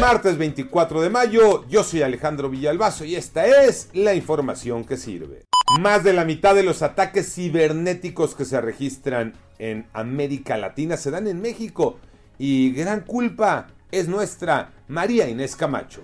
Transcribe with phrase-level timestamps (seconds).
[0.00, 5.42] Martes 24 de mayo, yo soy Alejandro Villalbazo y esta es la información que sirve.
[5.80, 11.10] Más de la mitad de los ataques cibernéticos que se registran en América Latina se
[11.10, 11.98] dan en México
[12.38, 16.02] y gran culpa es nuestra María Inés Camacho.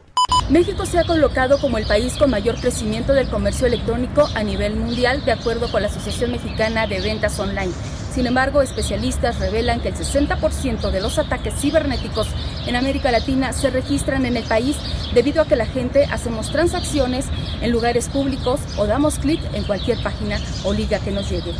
[0.50, 4.76] México se ha colocado como el país con mayor crecimiento del comercio electrónico a nivel
[4.76, 7.72] mundial, de acuerdo con la Asociación Mexicana de Ventas Online.
[8.14, 12.28] Sin embargo, especialistas revelan que el 60% de los ataques cibernéticos
[12.66, 14.76] en América Latina se registran en el país
[15.14, 17.26] debido a que la gente hacemos transacciones
[17.60, 21.52] en lugares públicos o damos clic en cualquier página o liga que nos llegue.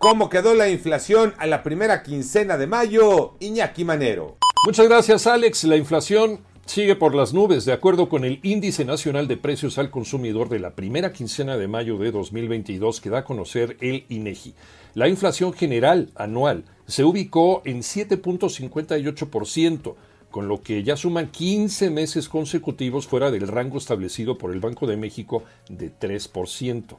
[0.00, 3.36] ¿Cómo quedó la inflación a la primera quincena de mayo?
[3.40, 4.36] Iñaki Manero.
[4.66, 5.64] Muchas gracias, Alex.
[5.64, 7.64] La inflación sigue por las nubes.
[7.64, 11.68] De acuerdo con el Índice Nacional de Precios al Consumidor de la primera quincena de
[11.68, 14.54] mayo de 2022 que da a conocer el INEGI,
[14.94, 19.94] la inflación general anual se ubicó en 7.58%,
[20.30, 24.86] con lo que ya suman 15 meses consecutivos fuera del rango establecido por el Banco
[24.86, 26.96] de México de 3%.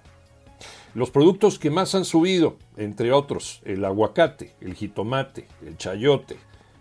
[0.93, 6.37] Los productos que más han subido, entre otros, el aguacate, el jitomate, el chayote,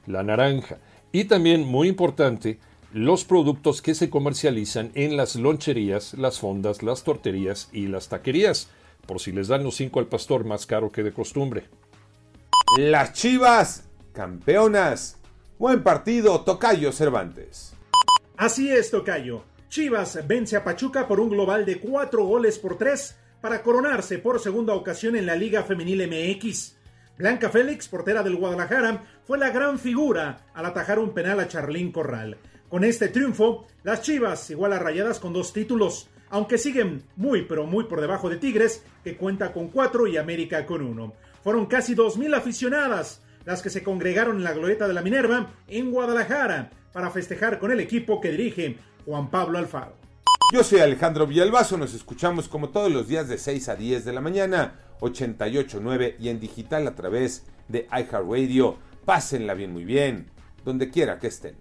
[0.06, 0.78] la naranja
[1.14, 2.58] y también, muy importante,
[2.94, 8.68] los productos que se comercializan en las loncherías, las fondas, las torterías y las taquerías,
[9.04, 11.64] por si les dan los cinco al pastor más caro que de costumbre.
[12.78, 15.16] Las Chivas, campeonas.
[15.58, 17.74] Buen partido, Tocayo Cervantes.
[18.36, 19.42] Así es, Tocayo.
[19.68, 24.38] Chivas vence a Pachuca por un global de cuatro goles por tres para coronarse por
[24.38, 26.76] segunda ocasión en la Liga Femenil MX.
[27.18, 31.90] Blanca Félix, portera del Guadalajara, fue la gran figura al atajar un penal a Charlín
[31.90, 32.38] Corral.
[32.74, 37.68] Con este triunfo, las Chivas igual a rayadas con dos títulos, aunque siguen muy pero
[37.68, 41.12] muy por debajo de Tigres, que cuenta con cuatro y América con uno.
[41.44, 45.52] Fueron casi dos mil aficionadas las que se congregaron en la glorieta de la Minerva
[45.68, 49.94] en Guadalajara para festejar con el equipo que dirige Juan Pablo Alfaro.
[50.52, 54.12] Yo soy Alejandro Villalbazo, nos escuchamos como todos los días de 6 a 10 de
[54.12, 58.78] la mañana, 88.9 y en digital a través de iHeartRadio.
[59.04, 60.26] Pásenla bien, muy bien,
[60.64, 61.56] donde quiera que estén.